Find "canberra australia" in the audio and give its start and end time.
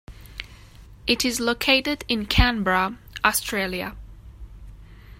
2.25-3.95